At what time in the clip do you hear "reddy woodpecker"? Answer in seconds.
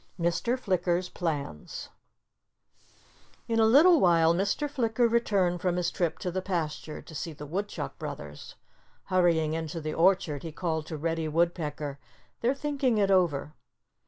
10.97-11.99